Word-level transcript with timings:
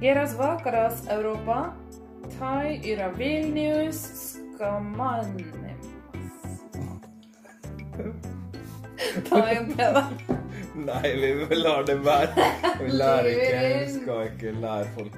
Geras 0.00 0.38
vakaras 0.38 1.08
Europa. 1.08 1.72
Tai 2.38 2.80
yra 2.84 3.08
Vilnius 3.08 4.00
skamanimas. 4.56 5.86
Ta 9.28 9.50
en 9.50 9.66
til, 9.66 9.76
da. 9.76 10.04
Nei, 10.74 11.10
vi 11.50 11.54
lar 11.54 11.84
det 11.84 11.98
være. 12.04 12.48
Vi 12.80 12.90
lærer 12.96 13.28
ikke, 13.34 13.60
vi 13.60 13.92
skal 13.98 14.24
ikke 14.30 14.52
lære 14.62 14.88
folk 14.96 15.16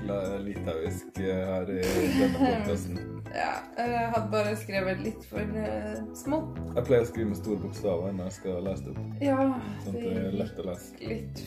litauisk 0.49 1.19
eh, 1.23 1.43
her 1.47 1.71
i 1.71 1.81
denne 1.85 2.31
podkasten. 2.39 2.99
Ja, 3.33 3.53
jeg 3.79 4.09
hadde 4.17 4.29
bare 4.33 4.57
skrevet 4.59 5.03
litt 5.07 5.27
for 5.31 5.59
uh, 5.63 5.99
smått. 6.19 6.59
Jeg 6.75 6.89
pleier 6.89 7.07
å 7.07 7.11
skrive 7.13 7.31
med 7.31 7.39
store 7.39 7.63
bokstaver 7.63 8.17
når 8.17 8.33
jeg 8.33 8.39
skal 8.41 8.65
lese 8.67 8.89
det 8.89 8.97
opp. 8.97 9.13
Ja, 9.23 9.39
Sånn 9.85 9.95
at 9.95 10.03
det 10.03 10.17
er 10.25 10.41
lett 10.43 10.59
å 10.59 10.67
lese. 10.73 10.97
litt, 11.13 11.45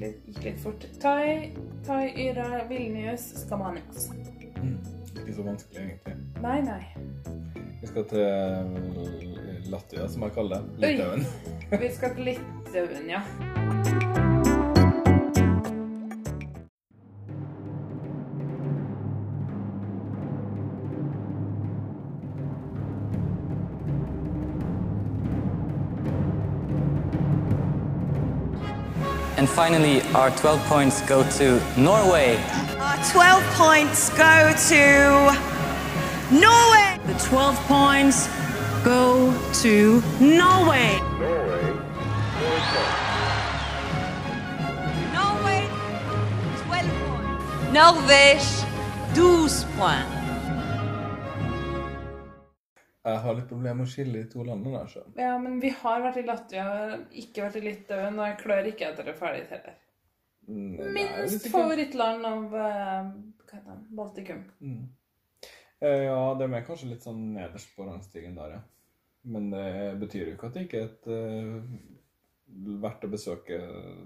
litt, 0.00 0.26
gikk 0.28 0.44
litt 0.44 0.60
fort. 0.62 0.86
Tai, 1.02 1.52
tai 1.86 2.02
yra 2.28 2.64
Vilnius 2.70 3.28
skamanemas. 3.44 4.10
Ikke 5.12 5.34
så 5.36 5.46
vanskelig, 5.46 5.86
egentlig. 5.86 6.16
Nei, 6.42 6.58
nei. 6.66 6.82
Vi 7.82 7.90
skal 7.90 8.06
til 8.10 8.22
eh, 8.22 9.66
Latvia, 9.72 10.08
som 10.08 10.26
jeg 10.26 10.36
kaller 10.36 10.62
det. 10.78 10.92
Litauen. 10.92 11.26
Vi 11.82 11.90
skal 11.96 12.14
til 12.16 12.30
Litauen, 12.32 13.10
ja. 13.10 13.24
Finally, 29.52 30.00
our 30.14 30.30
12 30.30 30.60
points 30.64 31.02
go 31.02 31.22
to 31.32 31.60
Norway. 31.76 32.36
Our 32.78 32.96
12 33.12 33.42
points 33.54 34.08
go 34.10 34.52
to 34.68 34.82
Norway. 36.32 36.98
The 37.06 37.14
12 37.28 37.56
points 37.68 38.28
go 38.82 39.30
to 39.62 40.02
Norway. 40.20 40.98
Norway, 45.12 45.68
12 46.64 46.88
points. 47.10 47.72
Norvège, 47.72 48.64
12 49.14 49.66
points. 49.76 50.21
Jeg 53.02 53.18
har 53.24 53.34
litt 53.34 53.48
problemer 53.50 53.80
med 53.80 53.88
å 53.88 53.90
skille 53.90 54.20
de 54.20 54.28
to 54.30 54.44
landene 54.46 54.78
der, 54.78 54.90
så. 54.92 55.00
Ja, 55.18 55.32
men 55.42 55.56
vi 55.62 55.72
har 55.74 56.02
vært 56.04 56.20
i 56.20 56.26
Latvia, 56.26 56.66
ikke 57.18 57.48
vært 57.48 57.58
i 57.58 57.62
Litauen, 57.64 58.18
og 58.20 58.28
jeg 58.28 58.36
klør 58.44 58.68
ikke 58.70 58.90
etter 58.92 59.08
det 59.10 59.14
ferdig 59.18 59.46
heller. 59.50 59.78
Mm, 60.46 60.68
nei, 60.76 60.90
Minst 60.98 61.48
favorittland 61.50 62.26
av 62.26 62.54
den? 62.54 63.80
Baltikum. 63.98 64.44
Eh, 64.62 66.04
Ja, 66.06 66.20
det 66.38 66.46
er 66.46 66.64
kanskje 66.66 66.92
litt 66.92 67.02
sånn 67.02 67.32
nederst 67.34 67.74
på 67.74 67.88
rangstigen 67.88 68.38
der, 68.38 68.54
ja. 68.58 68.62
Men 69.22 69.50
det 69.50 69.66
betyr 70.00 70.28
jo 70.28 70.36
ikke 70.36 70.48
at 70.50 70.56
det 70.56 70.64
ikke 70.66 70.80
er 70.80 70.88
et 70.88 71.10
uh, 71.10 72.78
verdt 72.82 73.06
å 73.06 73.10
besøke, 73.10 73.58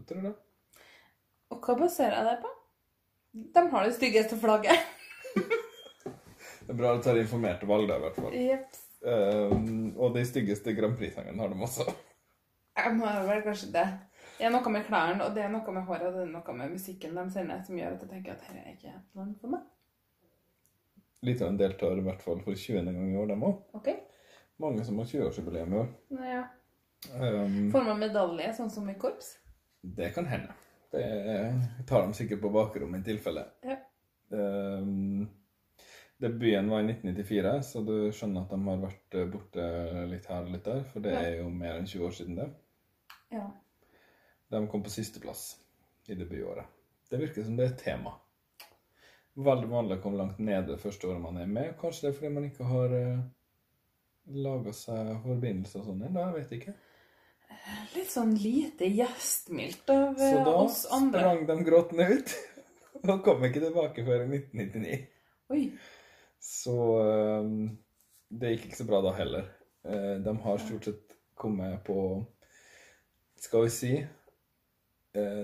tror 0.09 0.29
jeg. 0.29 0.35
Og 1.53 1.61
hva 1.63 1.77
baserer 1.79 2.17
jeg 2.17 2.29
det 2.31 2.37
på? 2.43 2.53
De 3.57 3.65
har 3.73 3.87
det 3.87 3.97
styggeste 3.97 4.41
flagget. 4.41 4.93
Det 6.67 6.75
er 6.75 6.79
bra 6.81 6.97
du 6.97 7.03
tar 7.05 7.15
informerte 7.21 7.67
valg 7.71 7.87
der, 7.87 8.01
i 8.01 8.03
hvert 8.03 8.17
fall. 8.19 8.33
Jepp. 8.35 8.79
Eh, 9.07 9.55
og 9.97 10.17
de 10.17 10.25
styggeste 10.27 10.75
Grand 10.75 10.97
Prix-sangene 10.99 11.39
har 11.43 11.53
de 11.53 11.63
også. 11.63 11.87
Jeg 12.77 12.93
må 12.99 13.09
vel 13.29 13.43
kanskje 13.45 13.71
det. 13.73 13.87
Det 14.37 14.45
er 14.45 14.53
noe 14.53 14.73
med 14.73 14.85
klærne, 14.85 15.25
og 15.25 15.37
det 15.37 15.47
er 15.47 15.53
noe 15.53 15.73
med 15.73 15.87
håret, 15.89 16.11
og 16.11 16.19
det 16.19 16.27
er 16.27 16.33
noe 16.35 16.57
med 16.59 16.75
musikken 16.75 17.17
de 17.17 17.25
sender, 17.33 17.63
som 17.65 17.79
gjør 17.79 17.95
at 17.95 18.03
jeg 18.05 18.11
tenker 18.11 18.35
at 18.35 18.43
dette 18.43 18.59
er 18.61 18.75
ikke 18.75 18.93
et 18.93 19.17
land 19.17 19.33
for 19.41 19.55
meg. 19.55 19.63
Litauen 21.25 21.57
deltar 21.57 21.97
i 21.97 22.05
hvert 22.05 22.21
fall 22.23 22.43
for 22.45 22.53
20. 22.53 22.85
gang 22.85 23.09
i 23.15 23.17
år, 23.17 23.31
dem 23.33 23.47
òg. 23.49 23.63
Ok? 23.79 23.89
Mange 24.61 24.85
som 24.85 25.01
har 25.01 25.09
20-årsjubileum 25.09 25.73
i 25.73 25.81
år. 25.81 25.89
Ja. 26.35 26.45
Um, 27.17 27.57
Får 27.73 27.89
man 27.89 28.01
medalje, 28.03 28.53
sånn 28.59 28.71
som 28.73 28.89
i 28.91 28.99
korps? 29.01 29.37
det 29.87 30.11
kan 30.11 30.27
hende. 30.27 30.49
Det 30.91 31.87
tar 31.89 32.07
de 32.07 32.15
sikkert 32.15 32.41
på 32.43 32.51
bakrommet 32.51 33.01
i 33.01 33.13
tilfelle. 33.13 33.45
Ja. 33.63 33.77
Um, 36.27 36.33
debuten 36.39 36.71
var 36.71 36.83
i 36.83 36.89
1994, 36.91 37.55
så 37.71 37.83
du 37.87 37.95
skjønner 38.13 38.45
at 38.45 38.53
de 38.53 38.59
har 38.67 38.83
vært 38.83 39.17
eh, 39.19 39.29
borte 39.33 39.67
litt 40.11 40.27
her 40.31 40.45
og 40.47 40.53
litt 40.55 40.67
der, 40.69 40.83
for 40.93 41.05
det 41.05 41.15
Ja. 41.15 41.23
er 41.23 41.39
jo 41.41 41.49
mer 41.51 41.79
enn 41.79 41.87
20 41.87 42.07
år 42.07 42.17
siden 42.19 42.37
det. 42.41 42.49
Ja. 43.35 43.47
De 44.51 44.67
kom 44.71 44.83
på 44.83 44.93
sisteplass 44.93 45.57
i 46.09 46.15
debutåret. 46.15 46.67
Det 47.11 47.19
virker 47.21 47.45
som 47.45 47.57
det 47.57 47.67
er 47.67 47.73
et 47.75 47.83
tema. 47.83 48.13
Veldig 49.37 49.69
vanlig 49.69 49.99
å 49.99 50.03
komme 50.03 50.19
langt 50.21 50.39
nede 50.39 50.79
første 50.81 51.09
året 51.11 51.21
man 51.21 51.37
er 51.39 51.47
med. 51.51 51.75
Kanskje 51.81 52.07
det 52.07 52.13
er 52.13 52.19
fordi 52.21 52.33
man 52.35 52.47
ikke 52.49 52.65
har 52.71 52.95
uh, 52.95 53.19
laga 54.47 54.73
seg 54.73 55.11
forbindelser 55.25 55.83
og 55.83 55.91
sånn 55.91 56.07
ennå, 56.09 56.23
jeg 56.25 56.37
vet 56.39 56.55
ikke. 56.57 56.77
Litt 57.95 58.11
sånn 58.11 58.33
lite 58.41 58.89
gjestmildt 58.91 59.91
av 59.93 60.17
oss 60.65 60.87
andre. 60.91 61.21
Så 61.21 61.27
eh, 61.27 61.27
da 61.27 61.35
sprang 61.35 61.45
de 61.51 61.57
gråtende 61.69 62.09
ut, 62.15 62.35
og 63.11 63.23
kom 63.27 63.45
ikke 63.47 63.63
tilbake 63.67 64.07
før 64.07 64.25
i 64.25 64.41
1999. 64.41 64.99
Oi. 65.55 65.63
Så 66.47 66.75
eh, 67.03 67.49
det 68.29 68.53
gikk 68.53 68.69
ikke 68.69 68.79
så 68.79 68.87
bra 68.87 69.01
da 69.03 69.13
heller. 69.17 69.49
Eh, 69.87 70.13
de 70.23 70.35
har 70.45 70.61
stort 70.63 70.87
sett 70.87 71.17
kommet 71.35 71.83
på, 71.85 71.97
skal 73.43 73.67
vi 73.67 73.73
si, 73.75 73.91
eh, 75.19 75.43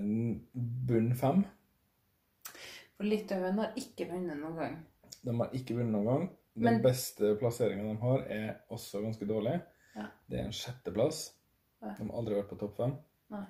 bunn 0.86 1.10
fem. 1.18 1.42
For 2.94 3.08
Litauen 3.08 3.58
har 3.58 3.74
ikke 3.82 4.06
vunnet 4.12 4.38
noen 4.38 4.60
gang. 4.60 4.78
De 5.26 5.34
har 5.40 5.58
ikke 5.58 5.74
vunnet 5.80 5.94
noen 5.96 6.06
gang. 6.10 6.28
Den 6.54 6.68
Men- 6.68 6.82
beste 6.84 7.34
plasseringen 7.40 7.88
de 7.88 7.96
har, 8.04 8.22
er 8.30 8.48
også 8.70 9.02
ganske 9.02 9.26
dårlig. 9.26 9.58
Ja. 9.96 10.06
Det 10.28 10.38
er 10.38 10.44
en 10.44 10.54
sjetteplass. 10.54 11.32
Ja. 11.82 11.96
De 11.98 12.06
har 12.06 12.18
aldri 12.18 12.38
vært 12.38 12.52
på 12.52 12.60
topp 12.60 12.76
fem. 12.76 12.94
Nei. 13.32 13.46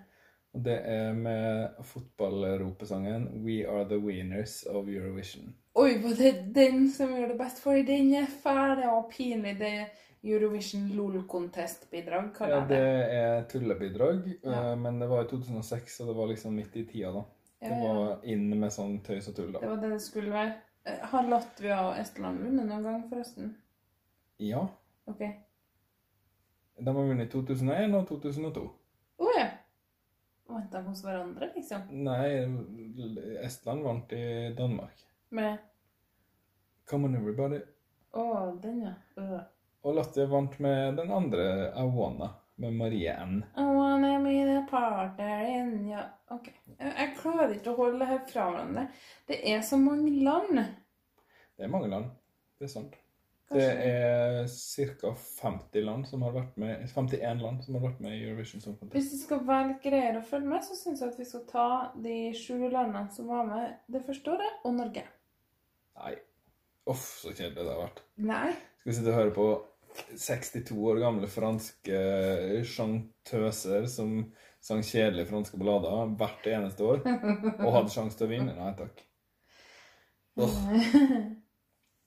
Og 0.55 0.65
det 0.65 0.79
er 0.89 1.13
med 1.13 1.85
fotballropesangen 1.85 3.45
'We 3.45 3.67
are 3.69 3.85
the 3.89 3.99
winners 3.99 4.63
of 4.65 4.87
Eurovision'. 4.87 5.53
Oi, 5.75 5.99
var 6.03 6.15
det 6.19 6.33
den 6.55 6.89
som 6.93 7.15
gjør 7.17 7.29
det 7.33 7.39
best? 7.39 7.61
For 7.65 7.79
den 7.87 8.11
er 8.19 8.27
fæl 8.43 8.83
og 8.91 9.07
pinlig. 9.13 9.55
Det 9.59 9.71
er 9.81 9.87
Eurovision 10.23 10.91
LOL 10.95 11.23
Contest-bidrag, 11.27 12.29
kaller 12.37 12.55
Ja, 12.55 12.59
jeg 12.61 12.69
det 12.69 12.81
det. 12.81 13.15
er 13.19 13.47
tullebidrag, 13.51 14.27
Ja. 14.45 14.73
eh, 14.73 14.77
men 14.79 14.99
det 15.01 15.09
var 15.09 15.25
i 15.25 15.29
2006, 15.29 16.01
og 16.01 16.07
det 16.09 16.17
var 16.17 16.27
liksom 16.27 16.53
midt 16.55 16.77
i 16.77 16.85
tida, 16.85 17.11
da. 17.13 17.23
Det 17.63 17.71
var 17.71 18.21
inn 18.25 18.51
med 18.61 18.71
sånn 18.71 19.01
tøys 19.03 19.29
og 19.29 19.35
tull, 19.37 19.53
da. 19.53 19.59
Det 19.61 19.69
var 19.69 19.77
det 19.83 19.91
det 19.91 20.01
skulle 20.03 20.31
være. 20.33 20.55
Eh, 20.85 20.99
Har 21.09 21.23
Latvia 21.29 21.81
og 21.89 21.97
Estland 21.99 22.39
vunnet 22.43 22.67
noen 22.67 22.83
gang, 22.83 23.03
forresten? 23.11 23.57
Ja. 24.39 24.67
Ok. 25.07 25.19
De 26.79 26.85
har 26.87 26.95
vunnet 26.95 27.27
i 27.29 27.31
2001 27.31 27.95
og 27.95 28.07
2002. 28.09 28.71
Å 29.21 29.27
ja. 29.39 29.49
Vant 30.49 30.71
de 30.73 30.83
hos 30.83 31.03
hverandre, 31.03 31.51
liksom? 31.57 31.83
Nei, 31.91 32.47
Estland 33.45 33.83
vant 33.83 34.13
i 34.13 34.53
Danmark. 34.59 35.05
Med 35.33 35.59
Come 36.91 37.09
on, 37.09 37.15
everybody. 37.17 37.63
Å, 38.13 38.25
den, 38.61 38.83
ja. 38.85 38.93
Øh. 39.17 39.39
Og 39.83 39.95
Latvia 39.97 40.27
vant 40.29 40.59
med 40.61 40.99
den 41.01 41.11
andre, 41.11 41.45
I 41.73 41.85
Wanna, 41.89 42.29
med 42.61 42.75
Marie 42.77 43.15
N. 43.17 43.39
I 43.57 43.65
wanna 43.65 44.19
be 44.21 44.35
the 44.45 44.59
partner 44.71 45.47
in 45.49 45.89
ja. 45.89 46.03
Ok. 46.31 46.51
Jeg, 46.77 46.91
jeg 46.91 47.15
klarer 47.17 47.55
ikke 47.57 47.73
å 47.73 47.79
holde 47.79 48.03
det 48.03 48.11
her 48.11 48.21
fra 48.29 48.51
hverandre. 48.51 48.85
Det 49.31 49.39
er 49.55 49.65
så 49.65 49.79
mange 49.81 50.13
land. 50.21 50.61
Det 51.57 51.65
er 51.65 51.73
mange 51.73 51.89
land, 51.95 52.13
det 52.61 52.69
er 52.69 52.75
sant. 52.75 53.01
Det 53.53 53.65
er 53.65 54.47
ca. 55.01 55.15
50 55.17 55.85
land 55.85 56.07
som 56.09 56.23
har 56.25 56.37
vært 56.37 56.61
med, 56.61 56.85
51 56.93 57.43
land 57.43 57.65
som 57.65 57.77
har 57.77 57.87
vært 57.89 58.05
med 58.05 58.17
i 58.17 58.23
Eurovision 58.27 58.61
Song 58.61 58.77
Contest. 58.77 58.95
Hvis 58.97 59.11
det 59.13 59.25
skal 59.25 59.43
litt 59.69 59.83
greier 59.85 60.21
å 60.21 60.25
følge 60.29 60.53
med, 60.53 60.65
så 60.65 60.77
syns 60.77 61.03
jeg 61.03 61.13
at 61.13 61.19
vi 61.21 61.29
skal 61.29 61.45
ta 61.49 61.67
de 61.97 62.17
sju 62.37 62.57
landene 62.69 63.09
som 63.13 63.29
var 63.33 63.49
med 63.49 63.75
det 63.93 64.05
første 64.07 64.37
året, 64.37 64.63
og 64.65 64.77
Norge. 64.77 65.05
Nei. 65.99 66.15
Uff, 66.91 67.05
så 67.23 67.31
kjedelig 67.35 67.63
det 67.63 67.69
har 67.73 67.83
vært. 67.85 68.01
Nei. 68.27 68.49
Skal 68.81 68.91
vi 68.91 68.97
sitte 68.97 69.13
og 69.13 69.19
høre 69.21 69.35
på 69.37 69.47
62 70.17 70.73
år 70.89 70.99
gamle 71.03 71.29
franske 71.31 71.99
sjantøser 72.67 73.85
som 73.93 74.15
sang 74.63 74.81
kjedelige 74.87 75.29
franske 75.29 75.59
ballader 75.61 76.15
hvert 76.19 76.47
eneste 76.49 76.87
år, 76.87 77.03
og 77.05 77.75
hadde 77.77 77.93
sjanse 77.93 78.17
til 78.19 78.27
å 78.29 78.33
vinne? 78.33 78.55
Nei 78.57 78.73
takk. 78.79 79.03
Uff. 80.43 80.57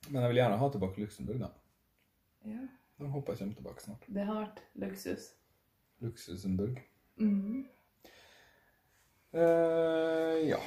Men 0.10 0.22
jeg 0.22 0.32
vil 0.32 0.40
gjerne 0.42 0.58
ha 0.62 0.68
tilbake 0.74 1.02
Luxembourg, 1.04 1.40
da. 1.46 1.52
Ja, 2.46 2.64
Da 3.02 3.08
håper 3.12 3.34
jeg 3.34 3.40
kommer 3.42 3.56
tilbake 3.60 3.82
snart. 3.86 4.04
det 4.08 4.26
har 4.28 4.38
vært 4.44 4.60
luksus. 4.82 5.30
Luxembourg. 6.04 6.82
Mhm. 7.22 7.64
Uh, 9.36 10.38
ja. 10.48 10.60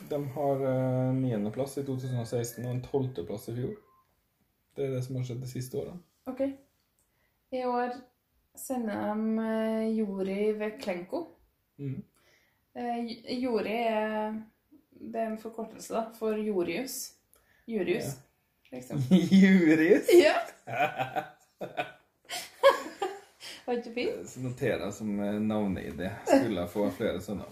De 0.00 0.28
har 0.34 0.64
niendeplass 1.16 1.78
uh, 1.78 1.82
i 1.82 1.86
2016 1.86 2.64
og 2.64 2.70
en 2.70 2.82
tolvteplass 2.84 3.48
i 3.48 3.56
fjor. 3.56 3.76
Det 4.76 4.84
er 4.84 4.92
det 4.92 5.04
som 5.06 5.16
har 5.16 5.24
skjedd 5.24 5.40
de 5.40 5.48
siste 5.48 5.78
årene. 5.80 6.02
Ok. 6.28 6.42
I 7.56 7.62
år 7.64 7.94
sender 8.58 9.14
de 9.14 9.38
uh, 9.40 9.96
Jori 9.96 10.52
Veklenko. 10.60 11.22
Mm. 11.80 12.02
Uh, 12.76 13.00
Jori 13.40 13.78
er 13.86 14.36
Det 14.90 15.20
er 15.20 15.30
en 15.30 15.38
forkortelse 15.40 15.94
da, 15.94 16.06
for 16.18 16.36
Jorius. 16.40 17.12
Jurius, 17.66 18.16
liksom. 18.72 19.00
Jurius? 19.42 20.08
Ja! 20.12 20.36
Var 23.66 23.80
ikke 23.80 23.92
fint? 23.94 24.28
Så 24.30 24.40
noterer 24.40 24.84
jeg 24.84 24.94
som 24.94 25.08
navneidé. 25.16 25.46
navne-ID. 25.48 26.02
Skulle 26.28 26.60
jeg 26.60 26.70
få 26.70 26.90
flere 26.94 27.20
sånne. 27.20 27.48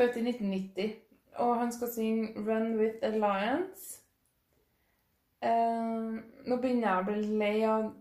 Født 0.00 0.16
i 0.16 0.24
1990. 0.24 0.92
Og 1.44 1.56
han 1.60 1.72
skal 1.72 1.88
synge 1.92 2.32
'Run 2.36 2.76
with 2.80 2.96
Alliance'. 3.02 3.98
Eh, 5.42 6.20
nå 6.46 6.56
begynner 6.60 6.88
jeg 6.88 7.00
å 7.00 7.06
bli 7.08 7.38
lei 7.40 7.62
av 7.64 7.92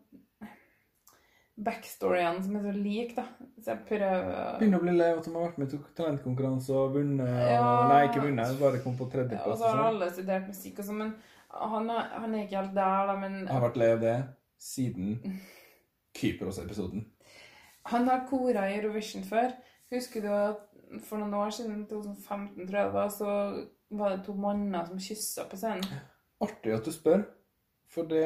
backstoryene 1.59 2.43
som 2.43 2.55
er 2.55 2.65
så 2.67 2.73
like, 2.75 3.15
da. 3.15 3.25
Så 3.59 3.73
jeg 3.73 3.85
prøver 3.89 4.59
Begynner 4.59 4.79
å 4.79 4.85
bli 4.85 4.95
lei 4.95 5.09
av 5.11 5.19
at 5.19 5.27
de 5.27 5.33
har 5.35 5.45
vært 5.47 5.59
med 5.59 5.75
i 5.75 5.79
talentkonkurranse 5.99 6.75
og 6.75 6.95
vunnet. 6.95 7.31
Ja. 7.51 7.61
Og, 7.63 7.91
nei, 7.91 8.01
ikke 8.07 8.25
vunnet, 8.27 8.59
bare 8.61 8.81
kom 8.83 8.97
på 8.99 9.09
ja, 9.11 9.43
Og 9.43 9.57
så 9.57 9.67
har 9.67 9.77
sånn. 9.77 9.85
alle 9.85 10.11
studert 10.11 10.47
musikk 10.47 10.79
og 10.79 10.89
sånn, 10.89 11.01
men 11.03 11.15
han 11.49 11.89
han 11.89 12.35
er 12.35 12.45
ikke 12.45 12.61
helt 12.61 12.75
der, 12.75 13.07
da. 13.11 13.15
Men 13.19 13.39
Jeg 13.45 13.55
har 13.55 13.65
vært 13.67 13.81
lei 13.81 13.91
av 13.93 14.03
det 14.03 14.17
siden 14.59 15.41
Kypros-episoden. 16.15 17.05
han 17.85 18.07
har 18.07 18.27
kora 18.29 18.69
i 18.69 18.79
Eurovision 18.79 19.23
før. 19.23 19.51
Husker 19.91 20.21
du 20.21 20.27
at 20.27 20.68
for 21.03 21.21
noen 21.21 21.33
år 21.37 21.51
siden, 21.53 21.83
2015 21.89 22.67
tror 22.67 22.77
jeg 22.77 22.87
det 22.87 22.93
var, 22.93 23.09
så 23.13 23.33
var 23.89 24.15
det 24.15 24.23
to 24.25 24.33
manner 24.33 24.85
som 24.85 25.01
kyssa 25.01 25.45
på 25.49 25.59
scenen? 25.59 25.99
Artig 26.41 26.73
at 26.73 26.85
du 26.85 26.91
spør, 26.93 27.23
for 27.91 28.09
det 28.09 28.25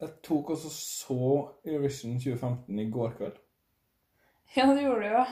jeg 0.00 0.10
tok 0.26 0.50
også 0.50 0.70
så 0.74 1.18
Eurovision 1.64 2.18
2015 2.18 2.78
i 2.78 2.90
går 2.90 3.16
kveld. 3.18 3.38
Ja, 4.56 4.66
det 4.70 4.82
gjorde 4.84 5.00
du 5.00 5.08
jo. 5.08 5.22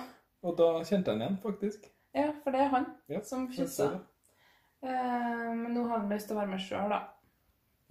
Og 0.42 0.54
da 0.58 0.68
kjente 0.82 1.12
jeg 1.12 1.18
den 1.18 1.20
igjen, 1.22 1.36
faktisk. 1.42 1.84
Ja, 2.14 2.30
for 2.42 2.50
det 2.50 2.60
er 2.60 2.70
han 2.72 2.86
Ja, 3.08 3.20
som 3.22 3.44
kyssa. 3.52 3.90
Eh, 4.82 5.50
men 5.54 5.74
nå 5.76 5.84
har 5.86 6.00
han 6.02 6.10
lyst 6.10 6.26
til 6.26 6.34
å 6.34 6.40
være 6.40 6.50
med 6.50 6.62
sjøl, 6.64 6.90
da. 6.90 7.02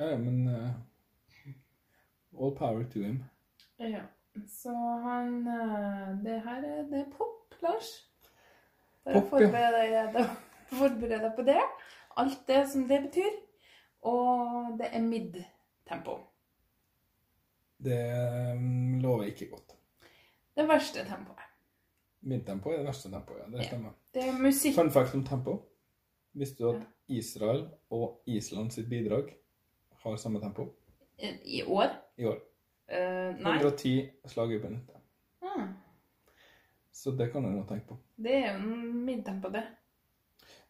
Ja, 0.02 0.10
ja, 0.12 0.18
men 0.18 0.48
uh, 0.50 1.54
All 2.36 2.56
power 2.58 2.84
to 2.92 3.04
him. 3.06 3.22
Ja. 3.80 4.04
Så 4.48 4.74
han 5.06 5.48
uh, 5.48 6.24
Det 6.24 6.42
her 6.44 6.64
er, 6.64 6.84
det 6.92 7.00
er 7.06 7.12
pop, 7.16 7.56
Lars. 7.64 8.11
Bare 9.06 9.22
Pop, 9.22 9.40
ja. 9.42 10.26
forbered 10.70 11.24
deg, 11.24 11.32
på 11.36 11.46
det. 11.48 11.62
Alt 12.22 12.44
det 12.48 12.62
som 12.70 12.88
det 12.90 13.00
betyr. 13.08 13.40
Og 14.10 14.78
det 14.80 14.90
er 14.92 15.02
mid-tempo. 15.06 16.18
Det 17.82 18.02
mm, 18.58 19.00
lover 19.02 19.30
ikke 19.32 19.50
godt. 19.50 19.76
Det 20.58 20.68
verste 20.70 21.06
tempoet. 21.06 21.48
Midtempo 22.22 22.70
er 22.70 22.82
det 22.82 22.86
verste 22.86 23.10
tempoet, 23.10 23.42
ja. 23.42 23.50
Det 23.58 23.66
stemmer. 23.66 23.98
Det 24.14 24.28
er 24.28 24.38
musikk 24.38 24.76
Fun 24.78 24.92
fact 24.94 25.16
om 25.18 25.26
tempo. 25.26 25.58
Visste 26.38 26.64
du 26.64 26.70
at 26.70 26.84
Israel 27.08 27.66
og 27.90 28.22
Island 28.26 28.72
sitt 28.72 28.90
bidrag 28.90 29.34
har 30.04 30.16
samme 30.16 30.40
tempo 30.42 30.70
i 31.44 31.64
år. 31.64 31.90
i 32.18 32.26
år? 32.26 32.40
Uh, 32.92 33.38
nei. 33.40 33.58
110 33.58 34.10
slag 34.28 34.54
i 34.54 34.58
minuttet. 34.58 35.01
Så 36.92 37.12
det 37.12 37.30
kan 37.32 37.46
en 37.46 37.56
nå 37.56 37.64
tenke 37.70 37.88
på. 37.94 37.98
det 38.16 38.34
er 38.36 38.58
jo 38.58 38.76
midtempo, 39.08 39.50
det. 39.50 39.64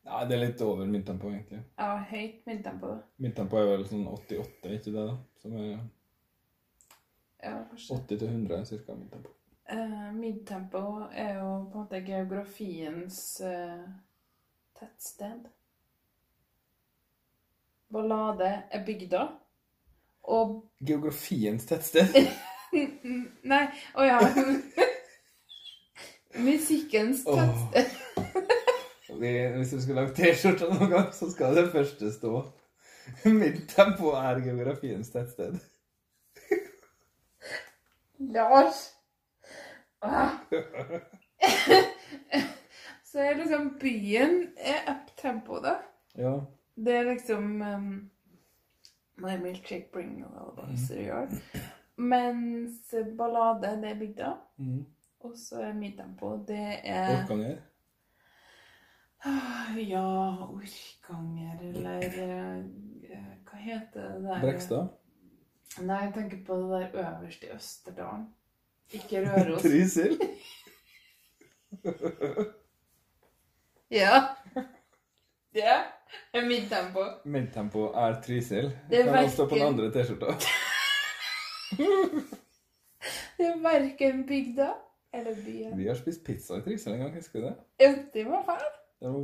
Nei, 0.05 0.21
det 0.25 0.35
er 0.35 0.41
litt 0.41 0.61
over 0.65 0.85
midtempo, 0.89 1.29
egentlig. 1.29 1.59
Ja, 1.77 1.95
høyt 2.09 2.45
midtempo. 2.49 2.95
Midtempo 3.21 3.57
er 3.59 3.67
vel 3.69 3.83
sånn 3.89 4.07
88, 4.09 4.71
ikke 4.77 4.93
det? 4.95 5.03
da? 5.09 5.17
Som 5.41 5.57
er 5.57 5.67
Ja, 7.41 7.57
80 7.75 8.07
til 8.17 8.27
100 8.27 8.55
er 8.59 8.65
cirka 8.69 8.95
midtempo. 8.97 9.33
Uh, 9.71 10.09
midtempo 10.13 10.81
er 11.13 11.35
jo 11.39 11.51
på 11.71 11.79
en 11.79 11.83
måte 11.85 12.01
geografiens 12.05 13.19
uh, 13.45 13.85
tettsted. 14.79 15.45
Ballade 17.93 18.49
er 18.71 18.85
bygda. 18.85 19.27
Og 20.23 20.57
Geografiens 20.85 21.65
tettsted. 21.69 22.13
Nei, 23.51 23.63
å 23.97 24.05
ja. 24.05 24.19
Musikkens 26.39 27.23
tettsted. 27.25 27.85
Vi- 29.21 29.51
Hvis 29.57 29.69
du 29.71 29.81
skal 29.81 29.95
lage 29.95 30.13
T-skjorte 30.15 30.69
noen 30.73 30.89
gang, 30.91 31.09
så 31.13 31.27
skal 31.31 31.55
det 31.55 31.71
første 31.73 32.11
stå 32.13 32.41
Midtempo 33.25 34.13
er 34.15 34.39
geografiens 34.45 35.09
tettsted. 35.11 35.57
Lars! 38.19 38.91
Ah. 40.01 40.29
Så 43.03 43.19
er 43.19 43.33
liksom 43.37 43.73
byen 43.81 44.47
er 44.57 44.85
up 44.93 45.09
tempo, 45.17 45.59
da. 45.59 45.73
Ja. 46.17 46.37
Det 46.75 46.93
er 46.95 47.03
liksom 47.09 47.61
um, 47.61 48.11
My 49.17 49.35
milkshake 49.41 49.89
bring 49.93 50.23
boys 50.55 50.87
to 50.87 50.93
the 50.95 51.07
yard. 51.09 51.33
Mens 51.97 52.93
ballade, 53.17 53.75
det 53.81 53.89
er 53.91 53.99
bygda. 53.99 54.31
Mm. 54.57 54.85
Og 55.23 55.33
så 55.37 55.59
er 55.61 55.73
midtempo, 55.77 56.31
det 56.47 56.79
er 56.83 57.11
Orkanger. 57.23 57.57
Ah, 59.25 59.77
Ja, 59.77 60.01
Orkanger, 60.49 61.59
eller 61.61 61.99
eh, 62.01 62.63
Hva 63.45 63.57
heter 63.61 64.07
det 64.15 64.23
der 64.25 64.41
Brekstad. 64.41 64.87
Nei, 65.85 65.99
jeg 66.07 66.13
tenker 66.15 66.37
på 66.47 66.55
det 66.57 66.69
der 66.71 66.87
øverst 67.05 67.43
i 67.43 67.51
Østerdalen. 67.53 68.25
Ikke 68.97 69.21
Røros. 69.27 69.61
Trysil. 69.65 70.17
ja. 74.01 74.15
Det 75.53 75.63
er 75.67 76.45
midtempo. 76.47 76.99
Midtempo 77.25 77.85
er 77.93 78.17
Trysil. 78.25 78.71
Det 78.89 78.99
er 79.05 79.17
også 79.21 79.33
stå 79.35 79.45
på 79.47 79.55
den 79.55 79.63
verken- 79.63 79.73
andre 79.79 79.91
T-skjorta. 79.91 80.27
Det 83.37 83.47
er 83.47 83.57
verken 83.63 84.25
bygda 84.27 84.67
eller 85.13 85.33
byen. 85.45 85.77
Vi 85.77 85.87
har 85.87 85.95
spist 85.99 86.23
pizza 86.25 86.57
i 86.57 86.61
Trysil 86.65 86.93
en 86.93 86.99
gang, 87.05 87.15
husker 87.15 87.39
du 87.41 87.45
det? 87.47 87.55
Ja, 87.83 87.93
det 88.13 88.25
var 88.29 88.43
fælt. 88.47 88.77
Den 89.01 89.15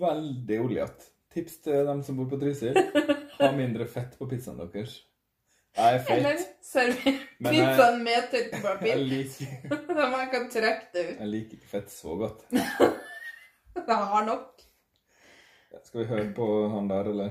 var 0.00 0.14
veldig 0.14 0.60
oljete. 0.64 1.12
Tips 1.34 1.58
til 1.66 1.86
dem 1.86 2.02
som 2.02 2.16
bor 2.16 2.28
på 2.30 2.38
Trysil. 2.40 2.76
Ha 3.36 3.50
mindre 3.52 3.84
fett 3.86 4.14
på 4.18 4.24
pizzaen 4.30 4.56
deres. 4.62 4.94
Jeg 5.76 5.96
er 5.98 6.06
Eller 6.14 6.38
fett. 6.38 6.54
server 6.64 7.18
pizzaen 7.44 7.98
med 8.04 8.14
Jeg 8.14 8.28
tørkepapir. 8.32 8.96
liker, 8.96 9.74
Så 9.98 10.06
man 10.14 10.30
kan 10.32 10.46
trekke 10.50 10.86
det 10.94 11.02
ut. 11.10 11.18
jeg 11.20 11.28
liker 11.34 11.58
ikke 11.58 11.68
fett 11.74 11.90
så 11.92 12.14
godt. 12.16 12.46
Det 13.86 13.96
har 14.00 14.24
nok. 14.24 14.62
Skal 15.84 16.00
vi 16.00 16.06
høre 16.08 16.30
på 16.34 16.46
han 16.72 16.88
der, 16.88 17.10
eller? 17.12 17.30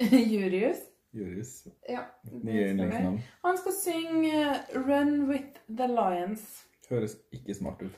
Jurius. 0.00 0.80
Juris. 1.16 1.66
Ja. 1.88 2.00
det 2.24 2.32
Nye 2.32 2.40
stemmer. 2.40 2.70
yndlingsnavn. 2.70 3.20
Han 3.44 3.58
skal 3.58 3.72
synge 3.72 4.50
eh, 4.50 4.56
'Run 4.74 5.28
with 5.28 5.46
the 5.68 5.86
Lions'. 5.86 6.62
Høres 6.90 7.16
ikke 7.32 7.54
smart 7.54 7.82
ut. 7.82 7.92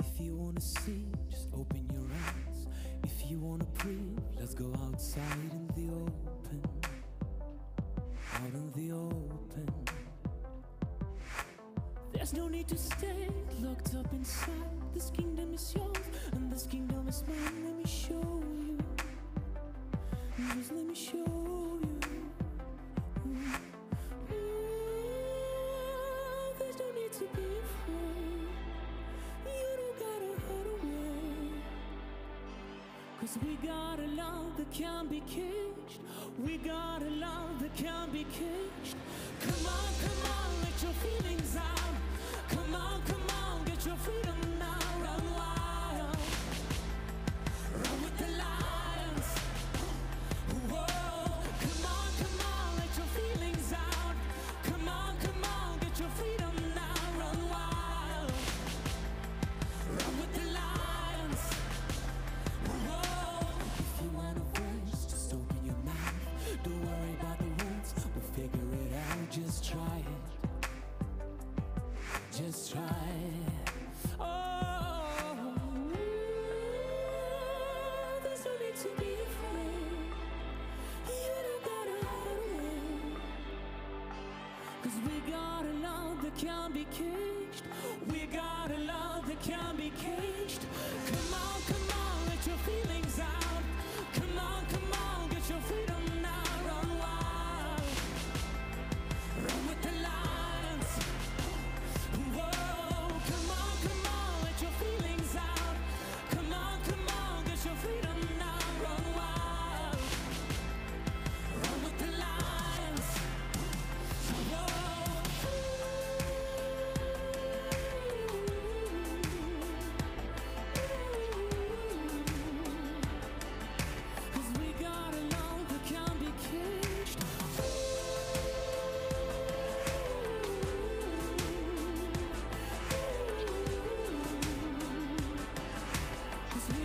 If 0.00 0.20
you 0.20 0.36
wanna 0.36 0.60
see, 0.60 1.06
just 1.30 1.48
open 1.54 1.88
your 1.92 2.06
eyes. 2.10 2.66
If 3.04 3.30
you 3.30 3.38
wanna 3.38 3.64
breathe, 3.78 4.18
let's 4.38 4.54
go 4.54 4.72
outside 4.86 5.50
in 5.52 5.66
the 5.76 5.94
open. 5.94 6.62
Out 8.34 8.54
in 8.54 8.72
the 8.72 8.92
open. 8.92 9.68
There's 12.12 12.32
no 12.34 12.48
need 12.48 12.68
to 12.68 12.76
stay 12.78 13.28
locked 13.60 13.94
up 13.94 14.12
inside. 14.12 14.81
This 14.94 15.10
kingdom 15.10 15.54
is 15.54 15.74
yours, 15.74 15.96
and 16.32 16.52
this 16.52 16.66
kingdom 16.66 17.06
is 17.08 17.22
mine. 17.28 17.64
Let 17.64 17.76
me 17.76 17.86
show 17.86 18.42
you. 18.66 18.78
Let 20.38 20.72
me 20.86 20.94
show 20.94 21.16
you. 21.16 22.00
Mm. 23.26 23.60
Mm, 24.30 24.38
There's 26.58 26.78
no 26.78 26.86
need 26.98 27.12
to 27.12 27.20
be 27.36 27.48
afraid. 27.64 28.48
You 29.46 29.76
don't 29.78 29.98
gotta 29.98 30.32
hide 30.46 30.68
away. 30.74 31.50
Cause 33.20 33.38
we 33.46 33.52
got 33.66 33.98
a 33.98 34.06
love 34.16 34.56
that 34.58 34.70
can't 34.72 35.10
be 35.10 35.20
caged. 35.26 36.00
We 36.44 36.58
got 36.58 37.02
a 37.02 37.10
love 37.10 37.60
that 37.60 37.74
can't 37.76 38.12
be 38.12 38.24
caged. 38.32 38.96
Come 39.40 39.66
on, 39.66 39.94
come 40.04 40.22
on, 40.32 40.50
let 40.62 40.82
your 40.82 40.92
feelings 41.04 41.56
out. 41.56 41.96
Come 42.50 42.74
on, 42.74 43.02
come 43.02 43.26
on, 43.44 43.64
get 43.64 43.84
your 43.86 43.96
freedom 43.96 44.36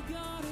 God. 0.10 0.47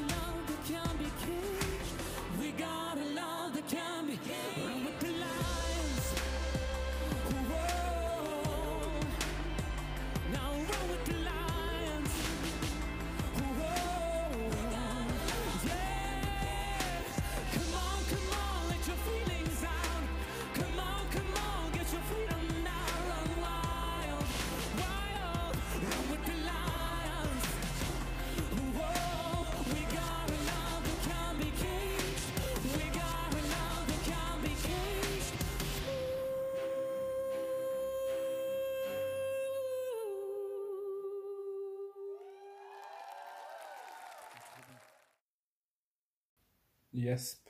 Gjesp. 46.95 47.49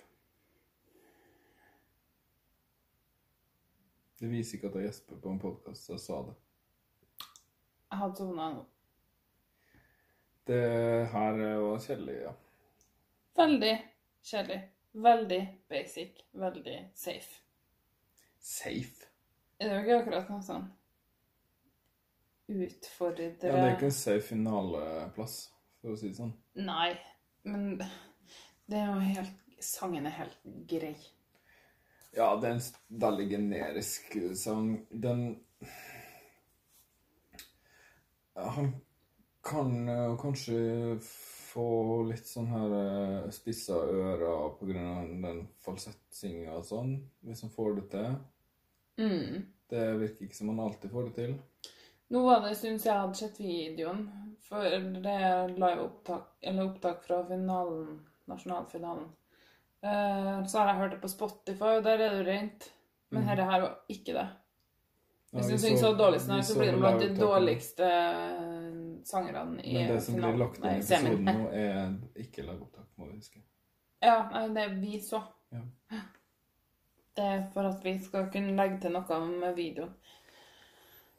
Det 4.20 4.30
viser 4.32 4.58
ikke 4.58 4.72
at 4.72 4.78
jeg 4.80 4.88
gjesper 4.88 5.20
på 5.22 5.34
en 5.34 5.42
podkast, 5.42 5.86
så 5.86 5.94
jeg 5.94 6.02
sa 6.02 6.22
det. 6.26 6.36
Jeg 7.92 8.00
hadde 8.00 8.18
sovna 8.18 8.48
nå. 8.56 8.64
Det 10.48 10.62
her 11.12 11.42
var 11.62 11.84
kjedelig, 11.84 12.16
ja. 12.24 12.32
Veldig 13.38 13.76
kjedelig. 14.24 14.62
Veldig 15.06 15.42
basic. 15.70 16.24
Veldig 16.32 16.80
safe. 16.96 17.42
Safe. 18.40 19.12
Det 19.60 19.70
Er 19.70 19.76
jo 19.76 19.84
ikke 19.84 20.00
akkurat 20.00 20.34
noe 20.34 20.42
sånn 20.46 20.66
utfordrende... 22.48 23.48
Ja, 23.48 23.54
det 23.56 23.70
er 23.70 23.76
ikke 23.76 23.90
en 23.90 23.96
safe 23.98 24.26
finaleplass, 24.28 25.38
for 25.82 25.94
å 25.94 26.00
si 26.00 26.12
det 26.12 26.18
sånn. 26.20 26.34
Nei, 26.62 26.92
men 27.50 27.82
det 28.72 28.80
er 28.82 28.94
jo 28.94 29.10
helt 29.16 29.42
Sangen 29.66 30.06
er 30.06 30.14
helt 30.18 30.42
grei. 30.70 30.96
Ja, 32.14 32.28
det 32.38 32.50
er 32.50 32.58
en 32.58 33.00
veldig 33.02 33.26
generisk 33.32 34.18
sang. 34.38 34.76
Den 34.92 35.40
Han 38.36 38.76
kan 39.44 39.90
eh, 39.90 40.18
kanskje 40.20 40.58
få 41.56 41.68
litt 42.10 42.28
sånn 42.28 42.50
her 42.52 42.74
eh, 42.78 43.28
spissa 43.32 43.80
ører 43.80 44.56
på 44.60 44.68
grunn 44.68 44.90
av 44.92 45.12
den 45.24 45.44
falsettsinga 45.64 46.58
og 46.60 46.66
sånn, 46.68 46.96
hvis 47.24 47.46
han 47.46 47.54
får 47.56 47.78
det 47.80 47.86
til. 47.94 48.18
Mm. 49.00 49.46
Det 49.72 49.86
virker 50.02 50.28
ikke 50.28 50.40
som 50.40 50.52
han 50.52 50.64
alltid 50.66 50.92
får 50.92 51.08
det 51.10 51.16
til. 51.22 51.38
Nå 52.12 52.26
var 52.26 52.44
det 52.44 52.52
en 52.52 52.60
stund 52.60 52.82
siden 52.82 52.92
jeg 52.92 53.04
hadde 53.06 53.22
sett 53.22 53.40
videoen, 53.40 54.04
for 54.46 54.76
det 55.06 55.16
er 55.30 55.56
live 55.56 55.88
opptak, 55.88 56.36
eller 56.42 56.70
opptak 56.70 57.02
fra 57.08 57.24
finalen, 57.30 57.96
nasjonalfinalen. 58.32 59.12
Uh, 59.86 60.46
så 60.50 60.62
har 60.62 60.72
jeg 60.72 60.80
hørt 60.82 60.96
det 60.96 61.02
på 61.04 61.12
Spotify, 61.12 61.78
og 61.78 61.86
der 61.86 62.02
er 62.02 62.18
det 62.18 62.26
rent. 62.28 62.72
Men 63.14 63.24
mm. 63.24 63.30
dette 63.30 63.46
her 63.52 63.62
var 63.62 63.78
ikke 63.90 64.18
det. 64.18 64.28
Hvis 65.36 65.50
Ja, 65.50 65.52
du 65.52 65.62
synger 65.62 65.78
så 65.78 65.94
dårlig 65.94 66.20
vi 66.20 66.44
så 66.44 66.60
blir 66.60 66.72
det 66.72 66.80
blant 66.80 67.02
de 67.02 67.10
dårligste 67.16 67.88
sangerne 69.06 69.62
i 69.64 69.74
Men 69.74 69.90
det 69.92 70.02
som 70.02 70.16
blir 70.16 70.38
lagt 70.40 70.62
inn 70.62 70.70
i 70.70 70.78
episoden 70.78 71.26
nå, 71.26 71.50
er 71.52 72.22
ikke 72.24 72.46
lagopptak, 72.48 72.88
må 72.96 73.10
vi 73.10 73.18
huske. 73.18 73.42
Ja, 74.06 74.30
nei, 74.32 74.46
det 74.56 74.68
vi 74.80 75.00
så. 75.04 75.22
Ja. 75.52 75.64
Det 77.16 77.26
er 77.34 77.44
for 77.54 77.68
at 77.68 77.84
vi 77.84 77.98
skal 78.04 78.30
kunne 78.32 78.56
legge 78.56 78.80
til 78.84 78.96
noe 78.96 79.20
med 79.28 79.56
videoen. 79.58 79.92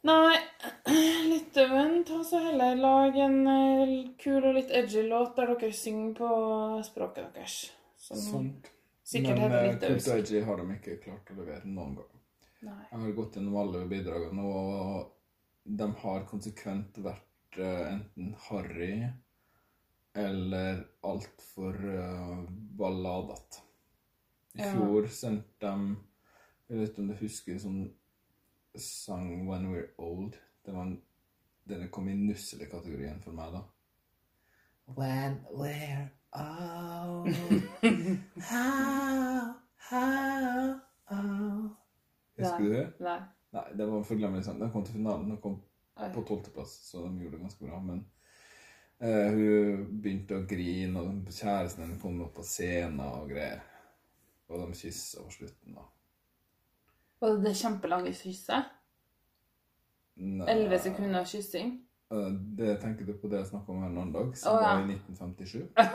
Nei, 0.06 0.36
litt 1.32 1.56
vent. 1.56 2.10
Og 2.14 2.22
så 2.28 2.38
heller 2.44 2.78
lag 2.78 3.16
en 3.26 3.38
eh, 3.50 3.94
kul 4.22 4.38
og 4.44 4.54
litt 4.58 4.70
edgy 4.70 5.02
låt 5.08 5.36
der 5.38 5.54
dere 5.54 5.72
synger 5.74 6.14
på 6.18 6.28
språket 6.86 7.32
deres. 7.34 7.56
Som 8.06 8.20
Sånt. 8.22 8.70
sikkert 9.02 9.40
Men 9.40 9.50
heter 9.50 9.66
litt 9.66 9.82
Men 9.82 9.96
Kult 9.96 10.08
og 10.12 10.20
Edgy 10.20 10.42
har 10.46 10.60
de 10.62 10.76
ikke 10.76 10.98
klart 11.02 11.32
å 11.32 11.38
levere 11.40 11.66
noen 11.66 11.96
gang. 11.98 12.12
Nei. 12.66 12.80
Jeg 12.90 13.00
har 13.02 13.14
gått 13.18 13.36
gjennom 13.38 13.56
alle 13.60 13.82
bidragene, 13.90 14.44
og 14.46 15.12
de 15.66 15.88
har 16.02 16.26
konsekvent 16.30 17.00
vært 17.04 17.58
eh, 17.58 17.86
enten 17.96 18.34
harry 18.48 18.92
eller 20.16 20.78
altfor 21.04 21.74
uh, 21.76 22.44
balladete. 22.78 23.60
I 24.56 24.62
Ja. 24.62 24.70
fjor 24.72 25.08
sendte 25.12 25.60
de 25.60 25.96
Jeg 26.70 26.78
vet 26.78 26.88
ikke 26.90 27.02
om 27.02 27.08
du 27.10 27.14
husker 27.20 27.58
sånn 27.60 27.82
sang 28.78 29.48
'When 29.48 29.70
We're 29.72 29.94
Old'. 29.98 30.36
Det 30.64 30.74
var 30.74 30.82
en, 30.82 31.02
den 31.64 31.88
kom 31.88 32.08
i 32.08 32.14
nusselig-kategorien 32.14 33.20
for 33.22 33.32
meg, 33.32 33.52
da. 33.52 33.62
When 34.86 35.40
we're 35.50 36.10
old 36.32 37.34
How, 38.40 39.54
how, 39.76 40.80
how 41.04 41.76
Husker 42.36 42.58
du 42.58 42.72
det? 42.72 42.92
Nei. 43.00 43.20
Nei, 43.50 43.64
det 43.76 43.86
var 43.86 44.02
forglemmelig 44.02 44.44
sang. 44.44 44.60
Den 44.60 44.70
kom 44.70 44.84
til 44.84 44.94
finalen. 44.94 45.30
Den 45.30 45.40
kom 45.40 45.62
Oi. 45.96 46.10
på 46.14 46.22
tolvteplass, 46.28 46.70
så 46.90 47.06
de 47.06 47.22
gjorde 47.22 47.36
det 47.36 47.42
ganske 47.46 47.64
bra. 47.64 47.80
Men 47.80 48.02
uh, 49.00 49.30
hun 49.32 49.86
begynte 50.02 50.36
å 50.36 50.44
grine, 50.48 51.00
og 51.00 51.32
kjæresten 51.32 51.86
hennes 51.86 52.02
kom 52.02 52.20
opp 52.26 52.34
på 52.36 52.44
scenen 52.44 53.00
og 53.06 53.32
greier. 53.32 53.64
Og 54.50 54.60
de 54.60 54.80
kyssa 54.82 55.24
på 55.24 55.32
slutten, 55.38 55.78
da. 55.78 55.86
Var 57.20 57.28
det 57.36 57.42
det 57.48 57.54
kjempelange 57.56 58.12
kysset? 58.16 58.64
Elleve 60.48 60.78
sekunder 60.80 61.24
kyssing? 61.28 61.74
eh, 62.12 62.30
Det 62.58 62.76
tenker 62.80 63.04
du 63.04 63.12
på 63.20 63.28
det 63.28 63.38
jeg 63.42 63.46
snakka 63.52 63.72
om 63.72 63.82
her 63.82 63.88
en 63.90 63.98
annen 63.98 64.12
dag, 64.14 64.36
som 64.38 64.52
oh, 64.56 64.62
ja. 64.62 64.68
var 64.74 64.80
i 64.84 64.86
1957? 64.96 65.62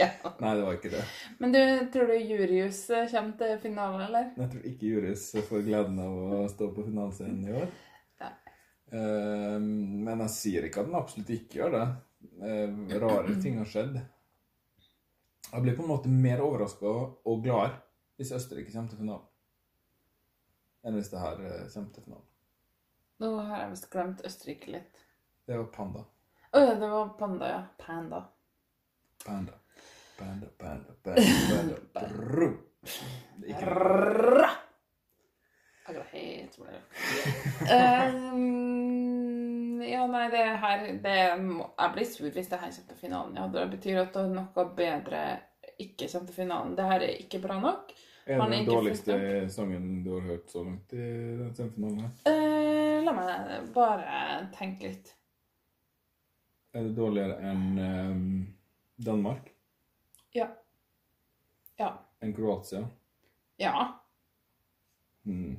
Ja. 0.00 0.06
Nei, 0.38 0.52
det 0.56 0.62
var 0.62 0.72
ikke 0.76 0.90
det. 0.92 1.00
Men 1.42 1.52
du, 1.52 1.58
tror 1.92 2.06
du 2.08 2.14
Jurius 2.14 2.78
eh, 2.94 3.08
kommer 3.10 3.32
til 3.40 3.58
finalen, 3.60 4.00
eller? 4.06 4.24
Jeg 4.38 4.50
tror 4.52 4.62
ikke 4.70 4.86
Jurius 4.92 5.24
får 5.48 5.64
gleden 5.66 5.98
av 6.00 6.12
å 6.14 6.48
stå 6.48 6.68
på 6.76 6.84
finalescenen 6.86 7.42
i 7.48 7.52
år. 7.58 7.66
Nei. 8.22 8.30
Eh, 8.94 9.58
men 10.06 10.22
jeg 10.24 10.30
sier 10.36 10.62
ikke 10.68 10.80
at 10.84 10.88
den 10.92 10.98
absolutt 11.00 11.30
ikke 11.34 11.58
gjør 11.60 11.72
det. 11.74 11.86
Rare 13.02 13.34
ting 13.42 13.54
har 13.60 13.68
skjedd. 13.68 13.94
Jeg 15.52 15.62
blir 15.62 15.76
på 15.76 15.82
en 15.82 15.90
måte 15.90 16.08
mer 16.12 16.42
overraska 16.44 16.90
og 17.26 17.44
gladere 17.44 17.80
hvis 18.20 18.32
Østerrike 18.36 18.72
kommer 18.72 18.92
til 18.92 19.00
finalen, 19.00 19.24
enn 20.84 20.96
hvis 20.98 21.08
det 21.10 21.22
her 21.22 21.40
eh, 21.40 21.68
kommer 21.72 21.94
til 21.94 22.04
finalen. 22.04 22.26
Nå 23.20 23.30
har 23.48 23.62
jeg 23.62 23.70
visst 23.72 23.88
glemt 23.92 24.20
Østerrike 24.28 24.74
litt. 24.76 25.00
Det 25.48 25.56
var 25.56 25.70
panda. 25.74 26.04
Å 26.50 26.62
ja, 26.62 26.74
det 26.78 26.90
var 26.92 27.10
panda, 27.18 27.48
ja. 27.48 27.62
Panda. 27.80 28.20
Panda. 29.24 29.56
Panda, 30.20 30.50
panda, 30.60 30.96
panda, 31.02 31.76
panda. 31.94 32.56
Det 33.40 33.48
er 33.48 33.54
Ikke 33.54 33.66
Rrrra! 33.74 34.50
Jeg 35.86 35.96
går 35.96 36.04
helt 36.12 36.58
um, 38.30 39.09
Ja, 39.86 40.06
nei, 40.10 40.26
det 40.32 40.44
her 40.62 40.86
det 41.02 41.16
Jeg 41.16 41.92
blir 41.94 42.08
sur 42.08 42.28
hvis 42.30 42.48
det 42.50 42.58
her 42.60 42.72
kommer 42.72 42.92
til 42.92 43.00
finalen. 43.00 43.36
Ja, 43.38 43.46
det 43.54 43.70
betyr 43.76 44.02
at 44.02 44.14
det 44.14 44.24
er 44.26 44.34
noe 44.34 44.66
bedre 44.76 45.24
ikke 45.80 46.08
kommer 46.08 46.26
til 46.28 46.36
finalen. 46.36 46.76
Det 46.76 46.88
her 46.90 47.04
er 47.06 47.20
ikke 47.22 47.40
bra 47.42 47.60
nok. 47.60 47.92
Er 48.26 48.40
det 48.40 48.50
den 48.52 48.66
dårligste 48.68 49.14
sangen 49.50 50.04
du 50.04 50.12
har 50.14 50.26
hørt 50.26 50.50
så 50.50 50.64
langt 50.64 50.92
i 50.92 51.06
den 51.40 51.54
semifinalen? 51.54 52.12
Eh, 52.28 53.00
la 53.04 53.14
meg 53.16 53.72
bare 53.74 54.18
tenke 54.54 54.90
litt. 54.90 55.14
Er 56.70 56.86
det 56.86 56.92
dårligere 56.94 57.40
enn 57.50 57.80
um, 57.80 58.26
Danmark? 59.02 59.48
Ja. 60.36 60.46
Ja. 61.80 61.90
Enn 62.22 62.36
Kroatia? 62.36 62.84
Ja. 63.58 63.88
Hmm. 65.24 65.56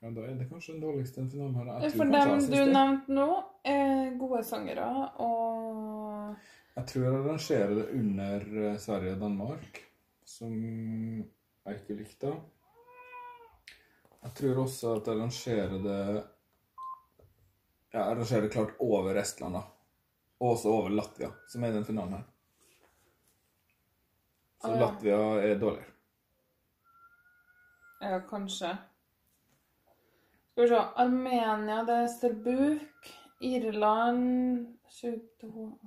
Ja, 0.00 0.08
da 0.16 0.22
er 0.24 0.36
det 0.40 0.46
kanskje 0.48 0.72
den 0.72 0.80
dårligste 0.80 1.26
finalen 1.28 1.56
her. 1.58 1.66
Jeg 1.84 1.92
tror 1.92 1.98
For 2.00 2.12
dem 2.14 2.30
jeg 2.30 2.46
du 2.48 2.72
nevnte 2.72 3.16
nå, 3.18 3.26
er 3.68 4.14
gode 4.20 4.40
sangere 4.48 4.86
og 5.20 6.36
Jeg 6.78 6.86
tror 6.88 7.04
jeg 7.04 7.26
rangerer 7.26 7.74
det 7.76 7.84
under 7.98 8.46
eh, 8.62 8.78
Sverige 8.80 9.12
og 9.18 9.20
Danmark, 9.26 9.82
som 10.24 10.54
jeg 10.56 11.76
ikke 11.76 11.98
likte. 11.98 12.32
Jeg 14.22 14.34
tror 14.40 14.64
også 14.64 14.96
at 14.96 15.12
jeg 15.12 15.20
rangerer 15.20 15.76
det 15.84 16.00
Ja, 17.92 18.06
jeg 18.06 18.16
rangerer 18.16 18.46
det 18.46 18.52
klart 18.56 18.76
over 18.80 19.20
Estland, 19.20 19.54
da. 19.54 19.66
Og 20.40 20.54
også 20.54 20.68
over 20.72 20.88
Latvia, 20.88 21.28
som 21.48 21.64
er 21.64 21.76
den 21.76 21.84
finalen 21.84 22.12
her. 22.16 22.28
Så 24.62 24.68
ah, 24.68 24.76
ja. 24.76 24.80
Latvia 24.80 25.18
er 25.44 25.58
dårligere. 25.60 25.92
Ja, 28.00 28.20
kanskje. 28.28 28.78
Skal 30.60 30.68
vi 30.68 30.74
se. 30.76 30.80
Armenia, 30.96 31.84
det 31.88 31.94
er 31.96 32.06
Serbuk. 32.06 33.06
Irland 33.40 34.66
22 34.90 35.78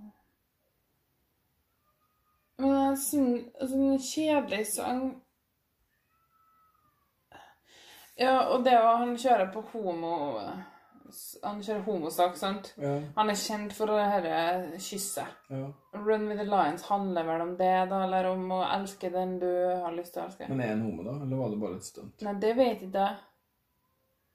Men 2.58 2.70
det 2.70 2.77
er 2.80 2.88
en 2.89 3.68
sånn 3.70 4.00
kjedelig 4.01 4.63
sang 4.72 5.01
Ja, 8.18 8.48
og 8.56 8.63
det 8.65 8.74
å 8.80 8.96
han 9.03 9.13
kjører 9.22 9.51
på 9.53 9.62
homo 9.75 10.15
Han 11.44 11.62
kjører 11.62 11.84
homosak, 11.86 12.34
sant? 12.42 12.72
Ja, 12.82 12.96
Han 13.20 13.30
er 13.30 13.38
kjent 13.38 13.75
for 13.77 13.94
det 13.94 14.08
herre 14.10 14.80
kysset. 14.82 15.36
ja. 15.53 15.68
Run 15.94 16.25
with 16.32 16.39
the 16.42 16.48
Lions 16.50 16.88
handler 16.89 17.27
vel 17.27 17.42
om 17.46 17.53
det, 17.60 17.75
da, 17.92 18.00
eller 18.08 18.32
om 18.32 18.50
å 18.58 18.63
elske 18.80 19.13
den 19.13 19.38
du 19.38 19.51
har 19.84 19.94
lyst 19.94 20.15
til 20.15 20.24
å 20.24 20.25
elske? 20.25 20.50
Men 20.50 20.65
er 20.65 20.74
han 20.74 20.82
homo, 20.88 21.06
da? 21.06 21.13
Eller 21.22 21.44
var 21.44 21.53
det 21.53 21.62
bare 21.62 21.77
et 21.77 21.86
stunt? 21.92 22.25
Nei, 22.25 22.34
det 22.42 22.56
vet 22.58 22.82
jeg 22.82 22.89
ikke. 22.89 23.06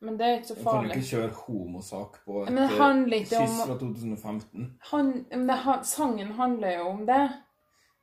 Men 0.00 0.16
det 0.18 0.26
er 0.26 0.36
ikke 0.38 0.52
så 0.52 0.56
farlig. 0.62 0.88
Jeg 0.88 0.90
kan 0.90 1.02
ikke 1.02 1.16
kjøre 1.16 1.38
homosak 1.42 2.18
på 2.24 2.42
et 2.44 2.52
eh, 2.54 3.24
kyss 3.32 3.56
fra 3.64 3.78
2015. 3.80 4.68
Han, 4.92 5.08
men 5.32 5.46
det, 5.48 5.56
han, 5.64 5.80
sangen 5.84 6.30
handler 6.38 6.76
jo 6.76 6.84
om 6.92 7.00
det. 7.08 7.22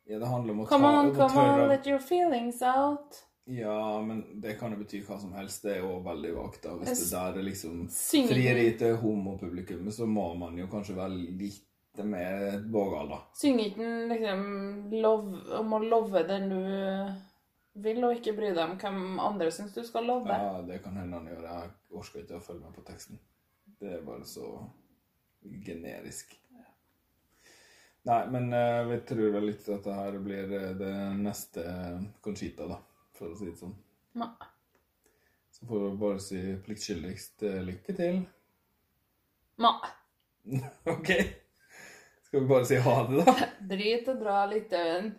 Ja, 0.06 0.20
det 0.20 0.28
handler 0.28 0.54
om 0.54 0.60
å 0.66 0.68
Come 0.70 0.90
ta 0.92 1.00
on, 1.00 1.14
come 1.16 1.30
tørre- 1.34 1.62
on, 1.64 1.70
let 1.72 1.88
your 1.88 2.00
feelings 2.04 2.60
out. 2.62 3.22
Ja, 3.48 4.02
men 4.02 4.24
det 4.42 4.58
kan 4.60 4.74
jo 4.74 4.80
bety 4.82 5.04
hva 5.06 5.20
som 5.22 5.32
helst. 5.38 5.64
Det 5.64 5.78
er 5.78 5.84
jo 5.86 6.00
veldig 6.06 6.34
vagt. 6.36 6.64
da. 6.64 6.74
Hvis 6.82 7.00
det 7.06 7.12
der 7.14 7.40
er 7.40 7.46
liksom 7.46 7.86
frieri 8.28 8.72
til 8.78 8.98
homopublikummet, 9.02 9.94
så 9.94 10.06
må 10.10 10.34
man 10.38 10.58
jo 10.58 10.68
kanskje 10.68 10.98
være 10.98 11.16
litt 11.16 12.04
mer 12.04 12.60
vågal, 12.74 13.08
da. 13.14 13.22
Synger 13.40 13.70
ikke 13.70 13.86
den 13.86 14.10
liksom 14.12 14.42
love, 15.02 15.40
om 15.62 15.74
å 15.78 15.80
love 15.80 16.26
den 16.28 16.50
du 16.52 16.60
vil, 17.76 18.02
og 18.08 18.16
ikke 18.16 18.36
bry 18.38 18.54
deg 18.54 18.64
om 18.64 18.78
hvem 18.80 19.20
andre 19.20 19.52
syns 19.52 19.76
du 19.76 19.84
skal 19.88 20.08
love? 20.08 20.32
Ja, 20.32 20.62
det 20.66 20.82
kan 20.84 20.98
hende 21.00 21.20
han 21.20 21.30
gjør. 21.30 21.46
Jeg 21.50 21.74
orker 22.00 22.24
ikke 22.24 22.40
å 22.40 22.46
følge 22.46 22.64
med 22.64 22.76
på 22.78 22.86
teksten. 22.88 23.20
Det 23.80 23.92
er 23.98 24.08
bare 24.08 24.26
så 24.28 24.48
generisk. 25.66 26.38
Nei, 28.06 28.20
men 28.30 28.52
uh, 28.54 28.86
vi 28.86 29.00
tror 29.10 29.32
vel 29.34 29.48
litt 29.50 29.66
at 29.74 29.88
det 29.88 29.94
her 29.98 30.18
blir 30.22 30.52
eh, 30.54 30.74
det 30.78 30.94
neste 31.18 31.64
Conchita, 32.22 32.68
da, 32.70 32.78
for 33.18 33.34
å 33.34 33.40
si 33.40 33.50
det 33.50 33.58
sånn. 33.58 33.74
Nei. 34.22 34.30
Så 35.56 35.66
får 35.66 35.88
vi 35.88 35.96
bare 36.04 36.22
si 36.22 36.42
pliktskyldigst 36.68 37.48
eh, 37.50 37.64
lykke 37.66 37.96
til. 37.98 38.20
Nei. 39.66 39.90
OK? 40.94 41.10
Skal 42.28 42.44
vi 42.44 42.50
bare 42.52 42.70
si 42.70 42.78
ha 42.86 42.96
det, 43.10 43.24
da? 43.26 43.50
Drit 43.74 44.14
og 44.14 44.22
dra 44.22 44.44
litt, 44.54 44.76
Øyvind. 44.76 45.16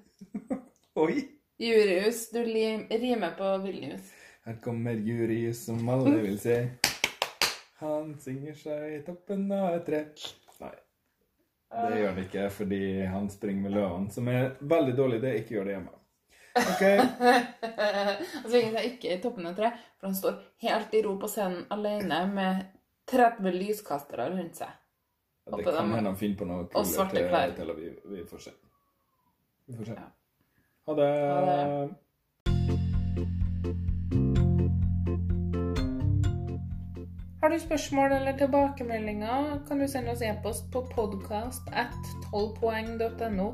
Oi! 1.02 1.24
Jurius, 1.58 2.30
du 2.30 2.44
rimer 2.44 3.30
på 3.30 3.58
Vilnius. 3.58 4.12
Her 4.44 4.56
kommer 4.64 4.92
Jurius, 4.92 5.64
som 5.64 5.88
alle 5.88 6.16
vil 6.16 6.40
se. 6.40 6.68
Han 7.80 8.18
synger 8.20 8.54
seg 8.54 8.92
i 8.92 8.98
toppen 9.06 9.46
av 9.52 9.78
et 9.78 9.86
tre. 9.86 10.02
Nei. 10.60 10.74
Det 11.72 12.00
gjør 12.00 12.10
han 12.12 12.20
ikke 12.22 12.44
fordi 12.52 12.80
han 13.08 13.30
springer 13.32 13.64
med 13.64 13.74
løven, 13.76 14.04
som 14.12 14.28
er 14.28 14.52
veldig 14.60 14.96
dårlig 14.98 15.20
det 15.24 15.32
Ikke 15.40 15.56
gjør 15.56 15.70
det 15.70 15.74
hjemme. 15.78 15.94
OK. 16.56 16.84
Han 18.36 18.46
svinger 18.48 18.76
seg 18.76 18.86
ikke 18.90 19.10
i 19.12 19.16
toppen 19.20 19.48
av 19.48 19.52
et 19.52 19.58
tre, 19.58 19.70
for 19.98 20.08
han 20.08 20.14
står 20.16 20.38
helt 20.64 20.94
i 20.96 21.02
ro 21.04 21.16
på 21.20 21.28
scenen 21.28 21.66
alene 21.74 22.20
med 22.30 22.62
30 23.12 23.58
lyskastere 23.58 24.30
rundt 24.32 24.60
seg. 24.62 24.70
Det 25.44 25.52
Oppå 25.58 25.72
kan 25.72 25.92
hende 25.92 26.14
han 26.14 26.16
finner 26.16 26.38
på 26.40 26.48
noe 26.48 26.68
kult 26.72 26.94
til 27.12 27.28
klær. 27.28 27.52
Tel 27.58 27.74
Aviv. 27.74 27.98
Vi 28.08 28.24
får 28.30 28.46
se. 28.46 28.54
Vi 29.68 29.76
får 29.76 29.90
se. 29.90 29.98
Ja. 30.00 30.08
Ha 30.86 30.94
det. 30.94 31.06
Ha 31.30 31.40
det. 31.46 31.94
Har 37.42 37.50
du 37.50 37.58
spørsmål 37.58 38.12
eller 38.12 38.38
tilbakemeldinger, 38.38 39.66
kan 39.68 39.78
du 39.78 39.88
sende 39.88 40.10
oss 40.10 40.22
e-post 40.22 40.70
på 40.72 40.84
podcast 40.94 41.62
at 41.72 42.10
12poeng.no. 42.32 43.48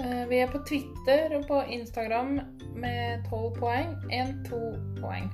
Eh, 0.00 0.28
Vi 0.28 0.36
er 0.38 0.52
på 0.52 0.60
Twitter 0.68 1.36
og 1.36 1.44
på 1.48 1.62
Instagram 1.68 2.40
med 2.76 3.24
12 3.30 3.54
poeng, 3.58 3.96
1-2 4.12 4.60
poeng. 5.00 5.32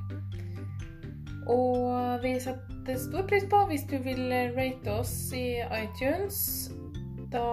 Og 1.49 2.23
vi 2.23 2.37
setter 2.41 2.99
stor 2.99 3.27
pris 3.27 3.47
på 3.51 3.65
hvis 3.67 3.87
du 3.91 3.99
vil 4.03 4.31
rate 4.57 4.93
oss 5.01 5.33
i 5.33 5.59
iTunes. 5.83 6.71
Da 7.33 7.45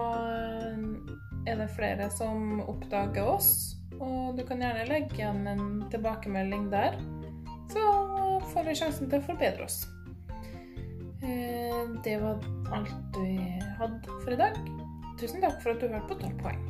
er 1.46 1.58
det 1.60 1.68
flere 1.74 2.08
som 2.10 2.60
oppdager 2.66 3.26
oss, 3.36 3.76
og 4.00 4.36
du 4.36 4.42
kan 4.46 4.62
gjerne 4.62 4.88
legge 4.90 5.18
igjen 5.20 5.46
en 5.50 5.66
tilbakemelding 5.92 6.68
der. 6.72 6.98
Så 7.72 7.82
får 8.52 8.68
vi 8.68 8.78
sjansen 8.78 9.10
til 9.10 9.22
å 9.22 9.26
forbedre 9.26 9.66
oss. 9.66 9.84
Eh, 11.22 11.62
Det 12.04 12.18
var 12.22 12.42
alt 12.76 13.16
vi 13.18 13.36
hadde 13.78 14.20
for 14.22 14.32
i 14.34 14.40
dag. 14.40 14.58
Tusen 15.20 15.40
takk 15.40 15.62
for 15.62 15.72
at 15.72 15.80
du 15.80 15.88
hørte 15.88 16.12
på 16.12 16.20
12 16.20 16.38
poeng. 16.42 16.62